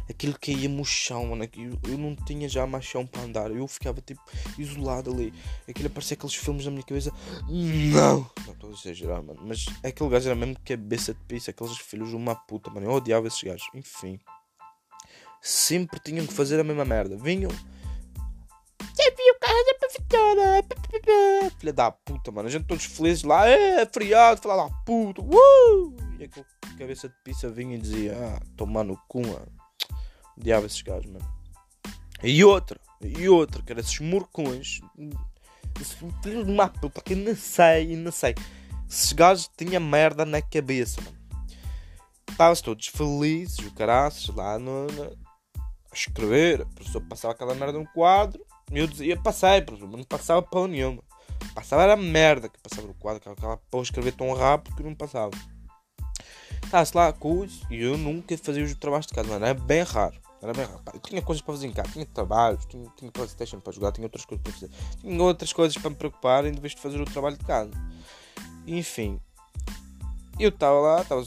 aquilo 0.09 0.37
caía-me 0.39 0.81
o 0.81 0.85
chão, 0.85 1.27
mano. 1.27 1.45
Eu, 1.45 1.79
eu 1.91 1.99
não 1.99 2.15
tinha 2.15 2.49
já 2.49 2.67
mais 2.67 2.85
chão 2.85 3.07
para 3.07 3.23
andar. 3.23 3.51
Eu 3.51 3.67
ficava 3.67 4.01
tipo 4.01 4.21
isolado 4.59 5.13
ali. 5.13 5.33
Aquilo 5.69 5.91
parecia 5.91 6.15
aqueles 6.15 6.35
filmes 6.35 6.65
na 6.65 6.71
minha 6.71 6.83
cabeça. 6.83 7.13
Não! 7.49 8.31
Não 8.47 8.53
estou 8.53 8.71
a 8.71 8.73
exagerar, 8.73 9.23
mano. 9.23 9.41
Mas 9.45 9.67
aquele 9.83 10.11
gajo 10.11 10.29
era 10.29 10.37
mesmo 10.37 10.57
cabeça 10.65 11.15
de 11.15 11.21
pizza. 11.21 11.51
Aqueles 11.51 11.77
filhos 11.79 12.11
de 12.11 12.17
uma 12.17 12.35
puta, 12.35 12.71
mano. 12.71 12.87
Eu 12.87 12.93
odiava 12.93 13.27
esses 13.27 13.43
gajos. 13.43 13.69
Enfim. 13.75 14.19
Sempre 15.44 16.00
tinham 16.00 16.26
que 16.26 16.32
fazer 16.32 16.58
a 16.58 16.64
mesma 16.64 16.87
merda. 16.87 17.19
Vinham. 17.19 17.50
Você 17.50 19.11
viu 19.11 19.35
o 19.35 19.38
carro 19.38 19.64
da 19.67 19.75
professora? 19.79 21.50
Filha 21.58 21.73
da 21.75 21.91
puta, 21.91 22.32
mano. 22.32 22.49
A 22.49 22.50
gente 22.50 22.64
todos 22.64 22.87
felizes 22.87 23.25
lá. 23.25 23.46
É, 23.46 23.85
friado, 23.85 24.41
filha 24.41 24.56
da 24.56 24.70
puta. 24.87 25.20
Uh! 25.20 25.94
E 26.19 26.25
aquele 26.25 26.46
cabeça 26.79 27.11
de 27.11 27.14
pizza 27.23 27.50
vinha 27.50 27.76
e 27.76 27.79
dizia: 27.79 28.17
Ah, 28.17 28.41
tomar 28.56 28.85
no 28.85 28.96
cu, 29.06 29.20
mano. 29.20 29.52
Odiava 30.38 30.64
esses 30.64 30.81
gajos, 30.81 31.11
mano. 31.12 31.35
E 32.23 32.43
outra, 32.43 32.81
e 33.02 33.29
outra, 33.29 33.62
que 33.62 33.70
era 33.70 33.82
esses 33.82 34.00
morcões. 34.00 34.81
Filho 36.23 36.43
de 36.43 36.50
uma 36.50 36.69
puta, 36.69 37.02
que 37.02 37.14
não 37.14 37.37
sei, 37.37 37.94
não 37.96 38.11
sei. 38.11 38.35
Esses 38.88 39.12
gajos 39.12 39.50
tinham 39.58 39.82
merda 39.82 40.25
na 40.25 40.41
cabeça, 40.41 41.02
mano. 41.02 41.19
Estavam 42.31 42.56
todos 42.62 42.87
felizes, 42.87 43.58
o 43.58 43.75
caraças, 43.75 44.35
lá 44.35 44.58
no, 44.58 44.87
no, 44.87 45.24
escrever. 45.94 46.62
O 46.62 46.67
professor 46.67 47.00
passava 47.02 47.32
aquela 47.32 47.55
merda 47.55 47.79
no 47.79 47.87
quadro. 47.88 48.44
E 48.73 48.79
eu 48.79 48.87
dizia, 48.87 49.17
passei, 49.20 49.61
professor, 49.62 49.88
mas 49.88 49.99
não 49.99 50.05
passava 50.05 50.43
pão 50.43 50.67
nenhuma. 50.67 51.02
Passava 51.55 51.82
era 51.82 51.96
merda 51.96 52.49
que 52.49 52.58
passava 52.61 52.87
no 52.87 52.94
quadro, 52.94 53.31
aquela 53.31 53.56
porra 53.56 53.82
escrever 53.82 54.13
tão 54.13 54.32
rápido 54.34 54.77
que 54.77 54.82
não 54.82 54.94
passava. 54.94 55.31
Estava-se 56.65 56.96
lá 56.96 57.13
com 57.13 57.46
e 57.70 57.82
eu 57.82 57.96
nunca 57.96 58.36
fazia 58.39 58.65
os 58.65 58.74
trabalhos 58.74 59.06
de 59.06 59.15
casa, 59.15 59.29
mano. 59.29 59.44
Era 59.44 59.55
bem 59.55 59.82
raro. 59.82 60.20
Era 60.43 60.53
bem 60.53 60.67
Eu 60.93 61.01
tinha 61.01 61.22
coisas 61.22 61.41
para 61.41 61.55
fazer 61.55 61.67
em 61.67 61.72
casa, 61.72 61.91
tinha 61.93 62.05
trabalhos, 62.05 62.67
tinha, 62.67 62.86
tinha 62.96 63.10
Playstation 63.10 63.60
para 63.60 63.72
jogar, 63.72 63.93
tinha 63.93 64.06
outras 64.06 64.24
coisas 64.24 64.43
para 64.43 64.53
fazer. 64.53 64.70
Tinha 65.01 65.22
outras 65.22 65.53
coisas 65.53 65.77
para 65.77 65.91
me 65.91 65.96
preocupar 65.96 66.44
em 66.44 66.53
vez 66.53 66.74
de 66.74 66.81
fazer 66.81 67.01
o 67.01 67.05
trabalho 67.05 67.39
de 67.39 67.44
casa. 67.44 67.70
Enfim, 68.67 69.20
eu 70.39 70.48
estava 70.48 70.81
lá, 70.81 71.03
estava. 71.03 71.24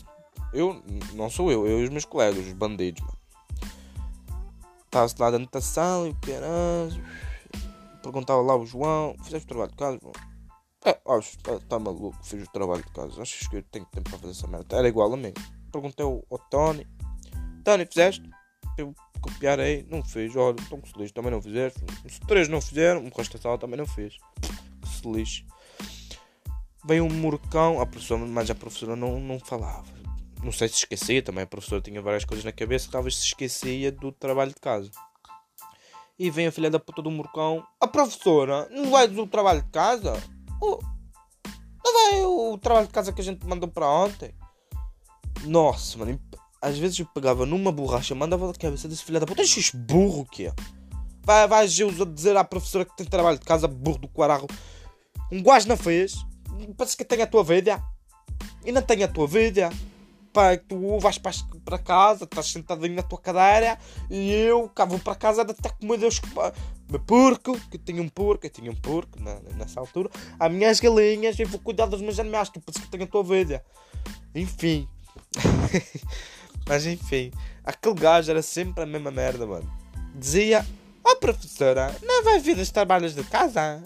Eu, 0.54 0.84
não 1.14 1.30
sou 1.30 1.52
eu, 1.52 1.68
eu 1.68 1.82
e 1.82 1.84
os 1.86 1.90
meus 1.90 2.06
colegas, 2.06 2.46
os 2.46 2.54
bandidos, 2.54 3.02
mano. 3.02 3.18
Estava-se 4.88 5.16
lá 5.20 5.30
da 5.30 5.62
sala 5.62 6.08
e 6.08 6.12
o 6.12 6.16
caralho. 6.16 7.04
Perguntava 8.02 8.42
lá 8.42 8.56
o 8.56 8.66
João: 8.66 9.16
Fizeste 9.24 9.46
o 9.46 9.50
trabalho 9.50 9.72
de 9.72 9.78
casa, 9.78 10.00
João? 10.02 10.14
É, 10.86 10.98
acho, 11.10 11.38
está 11.38 11.60
tá 11.60 11.78
maluco, 11.78 12.18
fiz 12.24 12.48
o 12.48 12.52
trabalho 12.52 12.82
de 12.82 12.92
casa. 12.92 13.22
Achas 13.22 13.48
que 13.48 13.58
eu 13.58 13.64
tenho 13.64 13.86
tempo 13.88 14.10
para 14.10 14.20
fazer 14.20 14.32
essa 14.32 14.48
merda? 14.48 14.78
Era 14.78 14.88
igual 14.88 15.14
a 15.14 15.18
mim. 15.18 15.34
Perguntei 15.72 16.06
ao, 16.06 16.24
ao 16.32 16.40
Tony: 16.50 16.88
Tony, 17.64 17.86
fizeste? 17.86 18.30
Eu 18.78 18.96
copiarei, 19.20 19.86
não 19.92 20.02
fez. 20.02 20.34
Olha, 20.36 20.56
então 20.62 20.80
que 20.80 20.90
se 20.90 20.98
lixe, 20.98 21.14
também 21.14 21.32
não 21.32 21.42
fizeste. 21.42 21.80
Se 22.08 22.22
três 22.22 22.48
não 22.48 22.62
fizeram, 22.62 23.06
o 23.06 23.10
resto 23.10 23.36
da 23.36 23.42
sala 23.42 23.58
também 23.58 23.78
não 23.78 23.86
fez. 23.86 24.18
Que 24.82 24.88
se 24.88 25.12
lixe. 25.12 25.46
Veio 26.86 27.04
um 27.04 27.10
murcão, 27.10 27.82
a 27.82 27.86
professora, 27.86 28.26
mas 28.26 28.50
a 28.50 28.56
professora 28.56 28.96
não, 28.96 29.20
não 29.20 29.40
falava. 29.40 29.92
Não 30.44 30.52
sei 30.52 30.68
se 30.68 30.76
esquecia 30.76 31.22
também, 31.22 31.44
a 31.44 31.48
professora 31.48 31.82
tinha 31.82 32.02
várias 32.02 32.24
coisas 32.24 32.46
na 32.46 32.52
cabeça, 32.52 32.90
talvez 32.92 33.16
se 33.18 33.26
esquecia 33.26 33.92
do 33.92 34.12
trabalho 34.12 34.52
de 34.54 34.60
casa. 34.60 34.92
E 36.18 36.30
vem 36.30 36.48
a 36.48 36.52
filha 36.52 36.70
da 36.70 36.80
puta 36.80 37.02
do 37.02 37.12
murcão, 37.12 37.66
a 37.80 37.88
professora, 37.88 38.68
não 38.72 38.92
vai 38.92 39.08
do 39.08 39.28
trabalho 39.28 39.62
de 39.62 39.70
casa? 39.70 40.14
Oh, 40.62 40.80
não 41.84 41.94
vai 41.94 42.26
o 42.26 42.58
trabalho 42.58 42.88
de 42.88 42.94
casa 42.94 43.12
que 43.12 43.22
a 43.22 43.24
gente 43.24 43.46
mandou 43.46 43.70
para 43.70 43.90
ontem? 43.90 44.34
Nossa, 45.44 45.98
mano, 45.98 46.20
às 46.62 46.78
vezes 46.78 47.00
eu 47.00 47.06
pegava 47.06 47.46
numa 47.46 47.72
borracha, 47.72 48.16
mandava 48.16 48.48
na 48.48 48.54
cabeça 48.54 48.88
desse 48.88 49.04
filho 49.04 49.20
da 49.20 49.26
puta, 49.26 49.42
este 49.42 49.76
burro 49.76 50.26
que 50.26 50.48
é. 50.48 50.54
Vai, 51.24 51.48
vai 51.48 51.68
dizer 51.68 52.38
à 52.38 52.44
professora 52.44 52.86
que 52.86 52.96
tem 52.96 53.06
trabalho 53.06 53.38
de 53.38 53.46
casa, 53.46 53.68
burro 53.68 54.00
do 54.00 54.08
quararro. 54.08 54.48
Um 55.32 55.44
gajo 55.44 55.68
não 55.68 55.76
fez, 55.76 56.16
parece 56.78 56.96
que 56.96 57.04
tem 57.04 57.22
a 57.22 57.28
tua 57.28 57.44
vida. 57.44 57.84
E 58.66 58.72
não 58.72 58.82
tem 58.82 59.04
a 59.04 59.08
tua 59.08 59.28
vida. 59.28 59.70
Pá, 60.38 60.56
tu 60.56 61.00
vais 61.00 61.18
para 61.18 61.80
casa, 61.80 62.26
estás 62.26 62.46
sentadinho 62.46 62.94
na 62.94 63.02
tua 63.02 63.18
cadeira 63.18 63.76
e 64.08 64.32
eu 64.32 64.70
cá 64.70 64.86
vou 64.86 65.00
para 65.00 65.16
casa 65.16 65.42
até 65.42 65.68
comer 65.68 65.98
Deus 65.98 66.22
meu 66.88 67.00
porco, 67.00 67.60
que 67.72 67.78
eu 67.78 67.82
tinha 67.84 68.04
um 68.04 68.08
porco, 68.08 68.46
eu 68.46 68.50
tinha 68.52 68.70
um 68.70 68.76
porco 68.76 69.20
na, 69.20 69.40
nessa 69.56 69.80
altura, 69.80 70.12
as 70.40 70.52
minhas 70.52 70.80
galinhas 70.80 71.40
e 71.40 71.44
vou 71.44 71.60
cuidar 71.60 71.88
dos 71.88 72.04
meus 72.04 72.20
animais, 72.20 72.50
tu 72.50 72.60
pensa 72.60 72.80
que 72.80 72.88
tenho 72.88 73.06
a 73.06 73.08
tua 73.08 73.24
vida. 73.24 73.66
Enfim. 74.36 74.88
Mas 76.70 76.86
enfim, 76.86 77.32
aquele 77.64 77.96
gajo 77.96 78.30
era 78.30 78.44
sempre 78.44 78.84
a 78.84 78.86
mesma 78.86 79.10
merda, 79.10 79.48
mano. 79.48 79.68
Dizia: 80.14 80.64
Oh, 81.04 81.16
professora, 81.16 81.96
não 82.04 82.24
vai 82.24 82.38
vir 82.38 82.60
os 82.60 82.70
trabalhos 82.70 83.16
de 83.16 83.24
casa? 83.24 83.82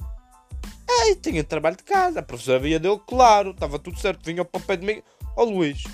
Ei, 1.06 1.16
tinha 1.16 1.46
trabalho 1.46 1.78
de 1.78 1.84
casa. 1.84 2.20
A 2.20 2.24
professora 2.24 2.60
via 2.60 2.78
dele, 2.78 3.00
claro, 3.08 3.52
estava 3.52 3.80
tudo 3.80 3.98
certo. 3.98 4.26
Vinha 4.26 4.44
para 4.44 4.62
o 4.62 4.64
pé 4.66 4.76
de 4.76 4.86
mim. 4.86 5.02
Ó, 5.38 5.44
oh, 5.44 5.46
Luís, 5.46 5.86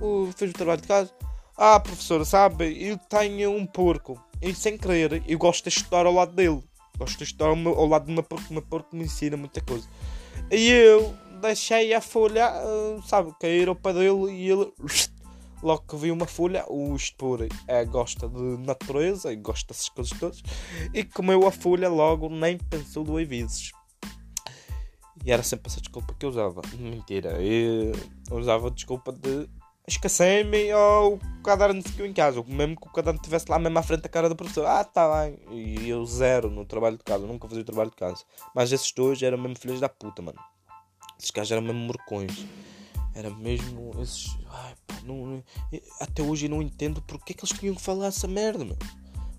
uh, 0.00 0.30
fez 0.36 0.50
o 0.50 0.54
trabalho 0.54 0.80
de 0.80 0.88
casa? 0.88 1.12
Ah, 1.56 1.78
professora, 1.78 2.24
sabe, 2.24 2.82
eu 2.82 2.96
tenho 2.96 3.50
um 3.50 3.66
porco. 3.66 4.18
E 4.40 4.54
sem 4.54 4.78
querer, 4.78 5.22
eu 5.26 5.38
gosto 5.38 5.64
de 5.64 5.76
estudar 5.76 6.06
ao 6.06 6.14
lado 6.14 6.34
dele. 6.34 6.62
Gosto 6.98 7.18
de 7.18 7.24
estudar 7.24 7.48
ao 7.48 7.86
lado 7.86 8.06
de 8.06 8.12
uma 8.12 8.22
porco. 8.22 8.46
Uma 8.50 8.62
porco 8.62 8.96
me 8.96 9.04
ensina 9.04 9.36
muita 9.36 9.60
coisa. 9.60 9.86
E 10.50 10.68
eu 10.70 11.14
deixei 11.40 11.92
a 11.94 12.00
folha, 12.00 12.50
uh, 12.64 13.02
sabe, 13.02 13.32
cair 13.38 13.68
ao 13.68 13.74
pé 13.74 13.92
dele 13.92 14.30
e 14.32 14.50
ele 14.50 14.72
logo 15.62 15.82
que 15.86 15.96
viu 15.96 16.14
uma 16.14 16.26
folha, 16.26 16.64
o 16.68 16.96
Spur 16.98 17.46
é, 17.68 17.84
gosta 17.84 18.28
de 18.28 18.56
natureza 18.58 19.32
e 19.32 19.36
gosta 19.36 19.72
dessas 19.72 19.88
coisas 19.88 20.18
todas, 20.18 20.42
e 20.92 21.04
comeu 21.04 21.46
a 21.46 21.50
folha 21.50 21.88
logo, 21.88 22.28
nem 22.28 22.56
pensou 22.56 23.04
duas 23.04 23.26
vezes. 23.28 23.72
E 25.24 25.30
era 25.30 25.42
sempre 25.42 25.70
essa 25.70 25.80
desculpa 25.80 26.14
que 26.18 26.24
eu 26.24 26.30
usava. 26.30 26.62
Mentira, 26.78 27.36
eu 27.42 27.92
usava 28.30 28.68
a 28.68 28.70
desculpa 28.70 29.12
de 29.12 29.48
esquecei-me 29.90 30.72
ou 30.72 31.14
o 31.14 31.42
caderno 31.42 31.82
ficou 31.82 32.06
em 32.06 32.12
casa, 32.12 32.42
mesmo 32.46 32.76
que 32.76 32.86
o 32.86 32.92
caderno 32.92 33.18
estivesse 33.18 33.46
lá 33.48 33.58
mesmo 33.58 33.78
à 33.78 33.82
frente 33.82 34.02
da 34.02 34.08
cara 34.08 34.28
da 34.28 34.34
professora. 34.34 34.80
Ah, 34.80 34.84
tá 34.84 35.22
bem. 35.22 35.38
E 35.50 35.88
eu 35.88 36.04
zero 36.06 36.50
no 36.50 36.64
trabalho 36.64 36.96
de 36.96 37.04
casa, 37.04 37.26
nunca 37.26 37.48
fazia 37.48 37.62
o 37.62 37.66
trabalho 37.66 37.90
de 37.90 37.96
casa. 37.96 38.24
Mas 38.54 38.72
esses 38.72 38.92
dois 38.92 39.20
eram 39.22 39.38
mesmo 39.38 39.58
filhos 39.58 39.80
da 39.80 39.88
puta, 39.88 40.22
mano. 40.22 40.38
Esses 41.18 41.30
gajos 41.30 41.52
eram 41.52 41.62
mesmo 41.62 41.80
morcões. 41.80 42.46
Era 43.14 43.30
mesmo 43.30 43.90
esses. 44.00 44.38
Ai, 44.48 44.74
pá, 44.86 44.96
não, 45.04 45.42
até 46.00 46.22
hoje 46.22 46.46
eu 46.46 46.50
não 46.50 46.62
entendo 46.62 47.02
porque 47.02 47.32
é 47.32 47.34
que 47.34 47.44
eles 47.44 47.58
tinham 47.58 47.74
que 47.74 47.82
falar 47.82 48.06
essa 48.06 48.28
merda, 48.28 48.64
meu. 48.64 48.78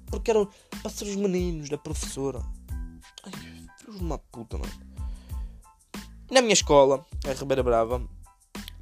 Porque 0.07 0.29
eram 0.29 0.47
para 0.81 0.91
ser 0.91 1.05
os 1.05 1.15
meninos 1.15 1.69
da 1.69 1.77
professora. 1.77 2.41
Ai, 3.23 3.31
filhos 3.79 3.97
de 3.97 4.03
uma 4.03 4.17
puta, 4.17 4.57
mano. 4.57 4.71
Na 6.29 6.41
minha 6.41 6.53
escola, 6.53 7.05
a 7.25 7.33
Ribeira 7.33 7.63
Brava, 7.63 8.01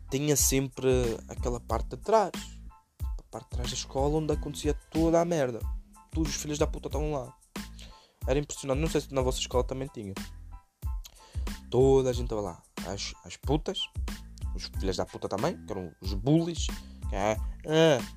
tinha 0.10 0.36
sempre 0.36 0.89
aquela 1.28 1.60
parte 1.60 1.89
de 1.89 1.98
trás. 1.98 2.32
A 3.01 3.24
parte 3.32 3.46
de 3.46 3.50
trás 3.51 3.70
da 3.70 3.75
escola 3.75 4.18
onde 4.18 4.34
acontecia 4.34 4.74
toda 4.92 5.22
a 5.22 5.25
merda. 5.25 5.60
Todos 6.12 6.36
os 6.36 6.42
filhos 6.42 6.58
da 6.58 6.68
puta 6.68 6.88
estavam 6.88 7.12
lá. 7.12 7.34
Era 8.28 8.39
impressionante. 8.39 8.80
Não 8.80 8.89
sei 8.89 9.01
se 9.01 9.13
na 9.13 9.22
vossa 9.22 9.39
escola 9.39 9.63
também 9.63 9.88
tinha. 9.94 10.13
Toda 11.70 12.10
a 12.10 12.13
gente 12.13 12.25
estava 12.25 12.42
lá. 12.42 12.62
As, 12.88 13.13
as 13.24 13.38
putas, 13.38 13.80
os 14.56 14.66
filhos 14.80 14.98
da 14.98 15.06
puta 15.06 15.30
também, 15.30 15.56
que 15.66 15.72
eram 15.72 15.92
os 16.01 16.13
bullies. 16.13 16.68
Que, 17.10 17.16
ah, 17.16 17.38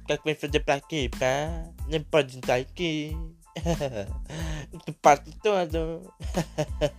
o 0.03 0.07
que 0.07 0.13
é 0.13 0.17
que 0.17 0.25
vem 0.25 0.35
fazer 0.35 0.61
para 0.61 0.75
aqui, 0.75 1.09
pá? 1.11 1.71
Nem 1.89 2.03
pode 2.03 2.39
estar 2.39 2.57
aqui. 2.57 3.17
tu 4.87 4.93
parte 4.95 5.31
todo. 5.43 6.13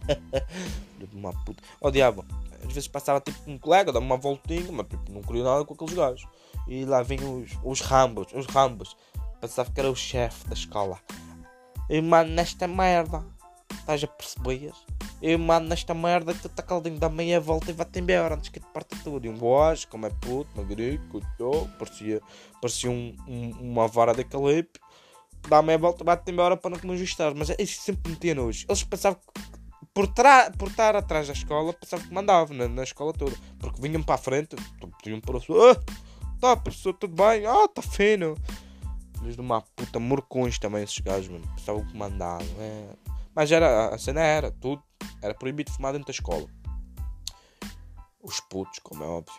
uma 1.14 1.34
puta. 1.44 1.64
Oh 1.82 1.92
diabo, 1.92 2.26
às 2.66 2.74
vezes 2.74 2.88
passava 2.88 3.20
tipo 3.20 3.40
um 3.50 3.58
colega, 3.58 3.92
dava 3.92 4.06
uma 4.06 4.18
voltinha, 4.18 4.72
mas 4.72 4.88
tipo, 4.88 5.12
não 5.12 5.22
queria 5.22 5.44
nada 5.44 5.66
com 5.66 5.74
aqueles 5.74 5.94
gajos. 5.94 6.28
E 6.68 6.86
lá 6.86 7.02
vinham 7.04 7.42
os, 7.42 7.52
os 7.64 7.82
rambos, 7.82 8.28
os 8.34 8.46
rambos. 8.46 8.96
Pensava 9.42 9.70
que 9.72 9.80
era 9.80 9.92
o 9.92 9.96
chefe 9.96 10.48
da 10.48 10.54
escola. 10.54 11.00
E 11.90 12.02
mano, 12.02 12.30
nesta 12.32 12.68
merda, 12.68 13.24
estás 13.72 14.04
a 14.04 14.08
perceber? 14.08 14.72
Eu 15.22 15.40
mando 15.40 15.70
nesta 15.70 15.94
merda 15.94 16.34
que 16.34 16.50
tá 16.50 16.62
caldinho, 16.62 17.00
dá 17.00 17.08
meia 17.08 17.40
volta 17.40 17.72
e 17.72 17.74
vai-te 17.74 18.00
embora 18.00 18.36
antes 18.36 18.50
que 18.50 18.60
te 18.60 18.66
parte 18.74 18.94
tudo. 19.04 19.26
E 19.26 19.30
um 19.30 19.38
boas, 19.38 19.86
como 19.86 20.06
é 20.06 20.10
puto, 20.10 20.50
magrico, 20.54 21.22
parecia, 21.80 22.22
parecia 22.62 22.92
um, 22.92 23.16
um, 23.26 23.52
uma 23.62 23.88
vara 23.88 24.14
de 24.14 24.26
calipe. 24.26 24.82
Dá 25.48 25.62
meia 25.62 25.78
volta, 25.78 26.04
vai-te 26.04 26.30
embora 26.30 26.58
para 26.58 26.72
não 26.72 26.80
me 26.84 26.94
ajustar. 26.94 27.34
Mas 27.34 27.50
é 27.50 27.56
isso 27.58 27.82
sempre 27.82 28.12
metia 28.12 28.36
nojo. 28.36 28.66
Eles 28.68 28.84
pensavam 28.84 29.18
que 29.34 29.53
por, 29.94 30.08
por 30.58 30.68
estar 30.70 30.96
atrás 30.96 31.28
da 31.28 31.34
escola, 31.34 31.74
pensavam 31.74 32.08
que 32.08 32.14
mandavam 32.14 32.58
na, 32.58 32.68
na 32.68 32.84
escola 32.84 33.14
toda. 33.14 33.36
Porque 33.60 33.82
vinham 33.82 34.02
para 34.02 34.16
a 34.16 34.18
frente, 34.18 34.56
pediam 35.02 35.20
para 35.20 35.38
o 35.38 35.42
professor, 35.42 35.80
ah, 35.80 36.34
tá 36.40 36.58
professor, 36.58 36.94
tudo 36.94 37.16
bem? 37.16 37.46
Ah, 37.46 37.68
tá 37.68 37.82
fino. 37.82 38.36
Filhos 39.20 39.36
de 39.36 39.42
uma 39.42 39.62
puta, 39.62 40.00
morcões 40.00 40.58
também 40.58 40.84
esses 40.84 41.00
gajos, 41.00 41.30
mano. 41.30 41.48
Pensavam 41.56 41.86
que 41.86 41.96
mandavam. 41.96 42.48
É. 42.60 42.90
Mas 43.36 43.52
era, 43.52 43.90
a 43.90 43.98
cena 43.98 44.22
era, 44.22 44.52
tudo 44.52 44.84
era 45.22 45.34
proibido 45.34 45.72
fumar 45.72 45.94
dentro 45.94 46.08
da 46.08 46.12
escola. 46.12 46.48
Os 48.22 48.40
putos, 48.40 48.80
como 48.80 49.04
é 49.04 49.08
óbvio. 49.08 49.34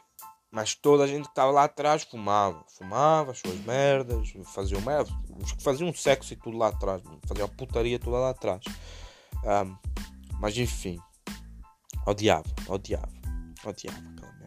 Mas 0.51 0.75
toda 0.75 1.03
a 1.03 1.07
gente 1.07 1.25
que 1.25 1.31
estava 1.31 1.51
lá 1.51 1.65
atrás 1.65 2.05
fumava. 2.05 2.65
Fumava 2.69 3.33
as 3.33 3.41
suas 3.41 3.59
merdas, 3.65 4.33
faziam 4.55 4.81
merda. 4.83 5.11
Os 5.43 5.53
que 5.53 5.63
faziam 5.63 5.93
sexo 5.93 6.33
e 6.33 6.37
tudo 6.37 6.57
lá 6.57 6.69
atrás. 6.69 7.03
Faziam 7.27 7.47
a 7.47 7.49
putaria 7.49 7.99
toda 7.99 8.19
lá 8.19 8.31
atrás. 8.31 8.63
Um, 9.43 9.77
mas 10.45 10.59
enfim. 10.59 10.99
Odiava, 12.07 12.45
odiava, 12.69 13.09
odiava. 13.65 14.44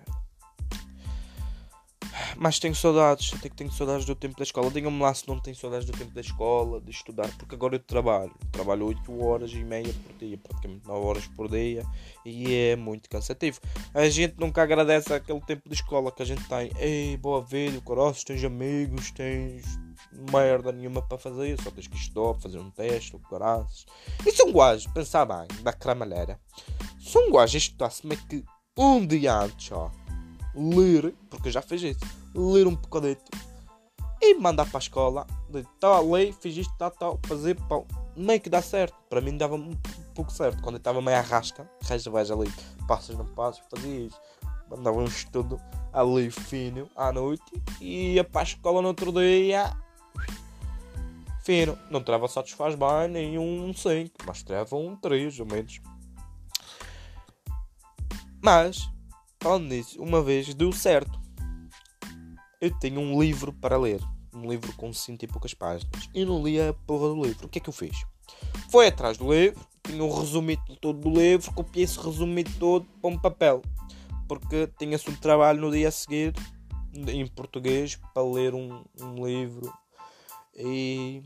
Mas 2.39 2.59
tenho 2.59 2.75
saudades, 2.75 3.31
que 3.31 3.49
tenho 3.49 3.71
saudades 3.71 4.05
do 4.05 4.13
tempo 4.13 4.37
da 4.37 4.43
escola. 4.43 4.69
Digam-me 4.69 5.01
lá 5.01 5.11
se 5.11 5.27
não 5.27 5.39
tenho 5.39 5.55
saudades 5.55 5.87
do 5.87 5.97
tempo 5.97 6.11
da 6.13 6.21
escola, 6.21 6.79
de 6.79 6.91
estudar, 6.91 7.27
porque 7.37 7.55
agora 7.55 7.75
eu 7.75 7.79
trabalho. 7.79 8.31
Trabalho 8.51 8.85
8 8.85 9.23
horas 9.23 9.51
e 9.51 9.63
meia 9.63 9.91
por 9.91 10.13
dia, 10.19 10.37
praticamente 10.37 10.87
9 10.87 11.05
horas 11.05 11.27
por 11.27 11.49
dia, 11.49 11.83
e 12.23 12.53
é 12.53 12.75
muito 12.75 13.09
cansativo. 13.09 13.59
A 13.91 14.07
gente 14.07 14.35
nunca 14.37 14.61
agradece 14.61 15.11
aquele 15.11 15.41
tempo 15.41 15.67
de 15.67 15.73
escola 15.73 16.11
que 16.11 16.21
a 16.21 16.25
gente 16.25 16.47
tem. 16.47 16.71
Ei, 16.77 17.17
boa 17.17 17.41
vida, 17.41 17.81
caroço, 17.81 18.23
tens 18.23 18.43
amigos, 18.43 19.09
tens 19.11 19.65
merda 20.31 20.71
nenhuma 20.71 21.01
para 21.01 21.17
fazer, 21.17 21.59
só 21.59 21.71
tens 21.71 21.87
que 21.87 21.97
estudar, 21.97 22.39
fazer 22.39 22.59
um 22.59 22.69
teste, 22.69 23.15
o 23.15 23.19
caraças. 23.19 23.87
E 24.23 24.31
são 24.31 24.53
gajos, 24.53 24.85
pensar 24.93 25.25
bem, 25.25 25.47
da 25.63 25.73
cramalheira. 25.73 26.39
São 26.99 27.31
gajos 27.31 27.55
a 27.55 27.57
estudar-se 27.57 28.05
meio 28.05 28.21
que 28.27 28.43
um 28.77 29.05
dia 29.05 29.33
antes, 29.33 29.71
ó 29.71 29.91
ler, 30.57 31.13
porque 31.29 31.49
eu 31.49 31.51
já 31.51 31.61
fiz 31.61 31.81
isso, 31.83 31.99
ler 32.37 32.67
um 32.67 32.75
bocadito 32.75 33.31
e 34.21 34.35
mandar 34.35 34.65
para 34.67 34.77
a 34.77 34.79
escola. 34.79 35.27
Tá, 35.79 35.99
lei, 35.99 36.31
fiz 36.31 36.55
isto, 36.57 36.73
tá, 36.77 36.89
tá, 36.89 37.07
fazer, 37.25 37.55
pau. 37.67 37.87
Meio 38.15 38.39
que 38.39 38.49
dá 38.49 38.61
certo. 38.61 38.95
Para 39.09 39.21
mim 39.21 39.37
dava 39.37 39.55
um 39.55 39.75
pouco 40.13 40.31
certo. 40.31 40.61
Quando 40.61 40.75
eu 40.75 40.79
estava 40.79 41.01
meio 41.01 41.17
à 41.17 41.21
rasca, 41.21 41.69
reja 41.81 42.09
vais 42.09 42.31
ali, 42.31 42.51
passas, 42.87 43.17
não 43.17 43.25
passas, 43.25 43.63
fazia 43.69 44.05
isso. 44.05 44.19
Mandava 44.69 44.97
um 44.97 45.05
estudo 45.05 45.59
ali 45.93 46.29
fino 46.29 46.89
à 46.95 47.11
noite 47.11 47.43
e 47.79 48.13
ia 48.13 48.23
para 48.23 48.41
a 48.41 48.43
escola 48.43 48.81
no 48.81 48.89
outro 48.89 49.11
dia. 49.11 49.75
Fino. 51.43 51.77
Não 51.89 52.03
trava 52.03 52.27
satisfaz 52.27 52.75
bem 52.75 53.07
nem 53.09 53.39
um 53.39 53.73
5, 53.73 54.11
mas 54.25 54.43
trava 54.43 54.75
um 54.75 54.95
3 54.95 55.39
ou 55.39 55.45
menos. 55.45 55.79
Mas 58.43 58.89
Falando 59.39 59.67
nisso, 59.69 60.01
uma 60.01 60.21
vez 60.21 60.53
deu 60.53 60.71
certo. 60.71 61.19
Eu 62.59 62.71
tenho 62.79 62.99
um 62.99 63.21
livro 63.21 63.53
para 63.53 63.77
ler. 63.77 64.01
Um 64.33 64.49
livro 64.49 64.73
com 64.73 64.91
cento 64.91 65.21
e 65.21 65.27
poucas 65.27 65.53
páginas. 65.53 66.09
E 66.13 66.25
não 66.25 66.43
li 66.43 66.59
a 66.59 66.73
porra 66.73 67.09
do 67.09 67.23
livro. 67.23 67.45
O 67.45 67.49
que 67.49 67.59
é 67.59 67.61
que 67.61 67.69
eu 67.69 67.73
fiz? 67.73 68.03
Foi 68.71 68.87
atrás 68.87 69.17
do 69.17 69.31
livro, 69.31 69.63
tinha 69.83 70.03
um 70.03 70.11
resumido 70.11 70.63
todo 70.81 70.99
do 70.99 71.09
livro, 71.09 71.53
copiei 71.53 71.85
esse 71.85 71.99
resumido 71.99 72.51
todo 72.59 72.85
para 72.99 73.09
um 73.11 73.17
papel. 73.17 73.61
Porque 74.27 74.67
tinha-se 74.79 75.07
um 75.09 75.15
trabalho 75.15 75.61
no 75.61 75.71
dia 75.71 75.87
a 75.87 75.91
seguir, 75.91 76.33
em 76.95 77.27
português, 77.27 77.99
para 78.11 78.23
ler 78.23 78.55
um, 78.55 78.83
um 78.99 79.25
livro. 79.25 79.71
E 80.55 81.23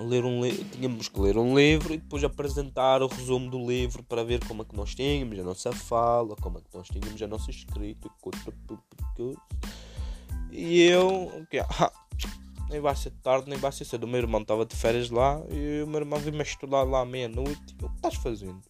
ler 0.00 0.24
um 0.24 0.40
tínhamos 0.72 1.08
que 1.08 1.20
ler 1.20 1.38
um 1.38 1.56
livro 1.56 1.94
e 1.94 1.96
depois 1.96 2.24
apresentar 2.24 3.02
o 3.02 3.06
resumo 3.06 3.48
do 3.48 3.64
livro 3.64 4.02
para 4.02 4.24
ver 4.24 4.44
como 4.46 4.62
é 4.62 4.64
que 4.64 4.76
nós 4.76 4.94
tínhamos 4.96 5.38
a 5.38 5.44
nossa 5.44 5.72
fala, 5.72 6.34
como 6.36 6.58
é 6.58 6.60
que 6.60 6.76
nós 6.76 6.88
tínhamos 6.88 7.22
a 7.22 7.26
nossa 7.28 7.50
escrita 7.50 8.08
e 10.50 10.82
eu 10.82 11.42
okay, 11.42 11.60
ah, 11.60 11.92
nem 12.68 12.80
vai 12.80 12.94
ser 12.94 13.10
tarde, 13.22 13.48
nem 13.48 13.58
vai 13.58 13.72
ser 13.72 13.84
cedo. 13.84 14.04
O 14.04 14.08
meu 14.08 14.20
irmão 14.20 14.42
estava 14.42 14.64
de 14.64 14.76
férias 14.76 15.10
lá 15.10 15.40
e 15.50 15.82
o 15.82 15.86
meu 15.86 16.00
irmão 16.00 16.18
veio-me 16.18 16.42
estudar 16.42 16.82
lá 16.82 17.00
à 17.00 17.04
meia-noite. 17.04 17.74
O 17.82 17.88
que 17.88 17.96
estás 17.96 18.14
fazendo? 18.16 18.60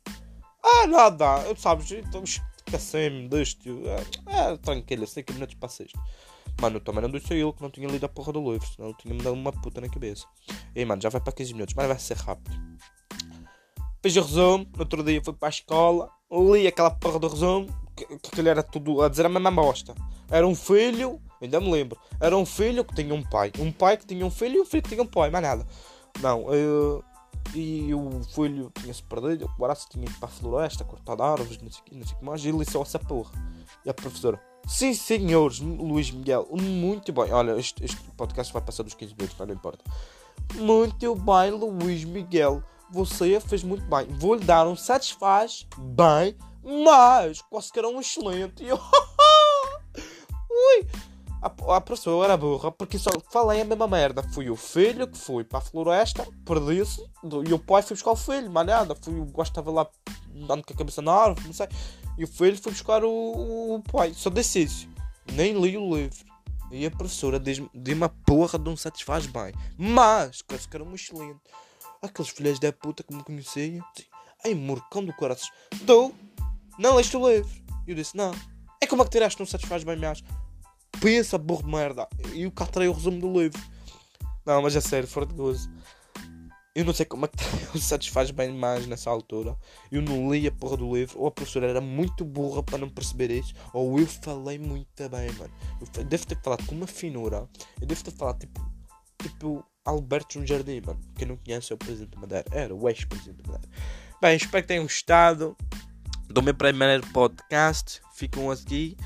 Ah, 0.62 0.86
nada, 0.86 1.42
eu 1.46 1.56
sabes, 1.56 1.90
então 1.92 2.22
esqueci-me 2.22 3.28
disto. 3.28 3.82
É, 4.26 4.52
é 4.52 4.56
tranquilo, 4.56 5.06
5 5.06 5.32
minutos 5.32 5.54
para 5.54 5.68
sexta. 5.68 5.98
Mano, 6.60 6.80
também 6.80 7.02
não 7.02 7.10
disse 7.10 7.34
ele 7.34 7.52
que 7.52 7.62
não 7.62 7.70
tinha 7.70 7.88
lido 7.88 8.04
a 8.04 8.08
porra 8.08 8.32
do 8.32 8.52
livro, 8.52 8.66
senão 8.66 8.92
tinha-me 8.94 9.22
dado 9.22 9.34
uma 9.34 9.52
puta 9.52 9.80
na 9.80 9.88
cabeça. 9.88 10.26
E 10.74 10.84
mano, 10.84 11.00
já 11.00 11.08
vai 11.08 11.20
para 11.20 11.32
15 11.32 11.52
minutos, 11.52 11.74
mas 11.74 11.86
vai 11.86 11.98
ser 11.98 12.16
rápido. 12.16 12.56
Fiz 14.02 14.16
o 14.16 14.22
resumo, 14.22 14.66
no 14.74 14.80
outro 14.80 15.02
dia 15.02 15.22
fui 15.24 15.34
para 15.34 15.48
a 15.48 15.50
escola, 15.50 16.10
li 16.30 16.66
aquela 16.66 16.90
porra 16.90 17.18
do 17.18 17.28
resumo, 17.28 17.66
que, 17.96 18.04
que 18.06 18.28
aquilo 18.28 18.48
era 18.48 18.62
tudo 18.62 19.02
a 19.02 19.08
dizer 19.08 19.26
a 19.26 19.28
mesma 19.28 19.50
bosta. 19.50 19.94
Era 20.30 20.46
um 20.46 20.54
filho, 20.54 21.20
ainda 21.40 21.60
me 21.60 21.70
lembro, 21.70 21.98
era 22.20 22.36
um 22.36 22.46
filho 22.46 22.84
que 22.84 22.94
tinha 22.94 23.14
um 23.14 23.22
pai, 23.22 23.52
um 23.58 23.72
pai 23.72 23.96
que 23.96 24.06
tinha 24.06 24.24
um 24.24 24.30
filho 24.30 24.56
e 24.56 24.60
um 24.60 24.64
filho 24.64 24.82
que 24.82 24.90
tinha 24.90 25.02
um 25.02 25.06
pai, 25.06 25.30
mais 25.30 25.44
nada. 25.44 25.66
Não, 26.20 26.52
eu, 26.52 27.04
e 27.54 27.94
o 27.94 28.22
filho 28.34 28.70
tinha-se 28.80 29.02
perdido, 29.02 29.46
o 29.46 29.60
braço 29.60 29.88
tinha 29.88 30.04
ido 30.04 30.18
para 30.18 30.28
a 30.28 30.32
floresta, 30.32 30.84
cortar 30.84 31.20
árvores, 31.20 31.60
não 31.62 31.70
sei 31.70 31.82
não 31.92 32.06
sei 32.06 32.16
o 32.16 32.18
que 32.18 32.24
mais, 32.24 32.44
e 32.44 32.48
ele 32.48 32.64
só 32.64 32.82
essa 32.82 32.98
porra. 32.98 33.32
E 33.84 33.90
a 33.90 33.94
professora, 33.94 34.40
Sim, 34.66 34.92
senhores, 34.92 35.60
Luís 35.60 36.10
Miguel, 36.10 36.46
muito 36.50 37.10
bem. 37.10 37.32
Olha, 37.32 37.58
este, 37.58 37.82
este 37.82 37.96
podcast 38.16 38.52
vai 38.52 38.60
passar 38.60 38.82
dos 38.82 38.92
15 38.92 39.14
minutos, 39.14 39.38
não 39.38 39.54
importa. 39.54 39.82
Muito 40.56 41.14
bem, 41.14 41.50
Luís 41.52 42.04
Miguel. 42.04 42.62
Você 42.90 43.40
fez 43.40 43.62
muito 43.62 43.84
bem. 43.86 44.06
Vou-lhe 44.18 44.44
dar 44.44 44.66
um 44.66 44.76
satisfaz 44.76 45.66
bem, 45.78 46.36
mas 46.62 47.40
quase 47.42 47.72
que 47.72 47.78
era 47.78 47.88
um 47.88 47.98
excelente. 47.98 48.62
Ui! 50.50 50.86
A, 51.40 51.76
a 51.76 51.80
professora 51.80 52.28
era 52.28 52.36
burra 52.36 52.72
porque 52.72 52.98
só 52.98 53.10
falei 53.30 53.60
a 53.60 53.64
mesma 53.64 53.86
merda. 53.86 54.22
Fui 54.22 54.50
o 54.50 54.56
filho 54.56 55.06
que 55.06 55.18
foi 55.18 55.44
para 55.44 55.58
a 55.58 55.62
floresta, 55.62 56.26
perdi-se, 56.44 57.00
e 57.46 57.52
o 57.52 57.58
pai 57.58 57.82
foi 57.82 57.96
buscar 57.96 58.10
o 58.10 58.16
filho, 58.16 58.50
mais 58.50 58.66
nada. 58.66 58.96
Fui, 59.00 59.14
gostava 59.30 59.70
lá 59.70 59.86
dando 60.46 60.64
com 60.64 60.72
a 60.72 60.76
cabeça 60.76 61.00
na 61.00 61.12
árvore, 61.12 61.46
não 61.46 61.52
sei. 61.52 61.68
E 62.16 62.24
o 62.24 62.26
filho 62.26 62.56
foi 62.60 62.72
buscar 62.72 63.04
o, 63.04 63.76
o 63.76 63.82
pai. 63.82 64.12
Só 64.14 64.30
disse 64.30 64.62
isso. 64.62 64.88
Nem 65.32 65.60
li 65.60 65.76
o 65.76 65.94
livro. 65.94 66.26
E 66.70 66.84
a 66.84 66.90
professora 66.90 67.38
diz-me 67.38 67.70
de 67.74 67.94
uma 67.94 68.08
porra 68.08 68.58
de 68.58 68.68
um 68.68 68.76
satisfaz 68.76 69.26
bem. 69.26 69.54
Mas, 69.76 70.42
que 70.42 70.54
era 70.74 70.84
um 70.84 70.94
excelente. 70.94 71.40
Aqueles 72.02 72.30
filhos 72.30 72.58
da 72.58 72.72
puta 72.72 73.02
que 73.02 73.14
me 73.14 73.22
conheciam. 73.22 73.84
Ai, 74.44 74.54
morcão 74.54 75.04
do 75.04 75.12
coração. 75.12 75.48
Tu 75.86 76.14
não 76.78 76.96
leste 76.96 77.16
o 77.16 77.28
livro. 77.28 77.50
E 77.86 77.90
eu 77.90 77.94
disse, 77.94 78.16
não. 78.16 78.32
É 78.80 78.86
como 78.86 79.02
é 79.02 79.04
que 79.04 79.10
tiraste 79.10 79.42
um 79.42 79.46
satisfaz 79.46 79.82
bem 79.82 79.96
mais? 79.96 80.22
Pensa, 81.00 81.38
burro 81.38 81.62
de 81.62 81.70
merda. 81.70 82.08
E 82.32 82.42
eu 82.42 82.50
catrei 82.50 82.88
o 82.88 82.92
resumo 82.92 83.20
do 83.20 83.40
livro. 83.40 83.60
Não, 84.44 84.62
mas 84.62 84.74
é 84.74 84.80
sério, 84.80 85.08
fora 85.08 85.26
de 85.26 85.34
gozo. 85.34 85.70
Eu 86.74 86.84
não 86.84 86.94
sei 86.94 87.04
como 87.04 87.24
é 87.24 87.28
que 87.28 87.36
o 87.76 87.80
satisfaz 87.80 88.30
bem 88.30 88.52
mais 88.52 88.86
nessa 88.86 89.10
altura. 89.10 89.56
Eu 89.90 90.00
não 90.00 90.32
li 90.32 90.46
a 90.46 90.52
porra 90.52 90.76
do 90.76 90.94
livro. 90.94 91.18
Ou 91.20 91.26
a 91.26 91.30
professora 91.30 91.66
era 91.66 91.80
muito 91.80 92.24
burra 92.24 92.62
para 92.62 92.78
não 92.78 92.88
perceber 92.88 93.30
isso. 93.30 93.52
Ou 93.72 93.98
eu 93.98 94.06
falei 94.06 94.58
muito 94.58 95.08
bem, 95.08 95.30
mano. 95.32 95.52
Eu 95.96 96.04
devo 96.04 96.26
ter 96.26 96.40
falado 96.40 96.64
com 96.66 96.74
uma 96.74 96.86
finura. 96.86 97.48
Eu 97.80 97.86
devo 97.86 98.04
ter 98.04 98.12
falado 98.12 98.38
tipo. 98.38 98.60
Tipo 99.20 99.64
Alberto 99.84 100.46
Jardim, 100.46 100.80
mano. 100.86 101.00
Quem 101.16 101.26
não 101.26 101.36
conhece 101.36 101.72
é 101.72 101.74
o 101.74 101.78
Presidente 101.78 102.16
Madeira. 102.16 102.44
Era 102.52 102.74
o 102.74 102.88
ex-Presidente 102.88 103.42
Madeira. 103.44 103.68
Bem, 104.22 104.36
espero 104.36 104.62
que 104.62 104.68
tenham 104.68 104.84
gostado 104.84 105.56
do 106.28 106.42
meu 106.42 106.54
primeiro 106.54 107.04
podcast. 107.08 108.00
Ficam 108.14 108.50
aqui. 108.50 108.96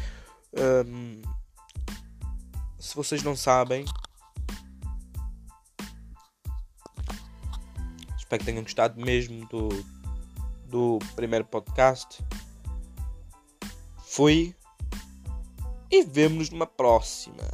Um, 0.87 1.23
se 2.83 2.97
vocês 2.97 3.23
não 3.23 3.37
sabem, 3.37 3.85
espero 8.19 8.41
que 8.41 8.45
tenham 8.45 8.65
gostado 8.65 9.01
mesmo 9.01 9.47
do, 9.47 9.69
do 10.67 10.99
primeiro 11.15 11.45
podcast. 11.45 12.23
Fui 14.05 14.53
e 15.89 16.03
vemo-nos 16.03 16.51
numa 16.51 16.67
próxima. 16.67 17.49